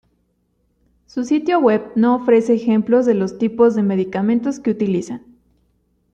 Su 1.05 1.23
sitio 1.25 1.59
web 1.59 1.91
no 1.93 2.15
ofrece 2.15 2.55
ejemplos 2.55 3.05
de 3.05 3.13
los 3.13 3.37
tipos 3.37 3.75
de 3.75 3.83
medicamentos 3.83 4.59
que 4.59 4.71
utilizan. 4.71 5.21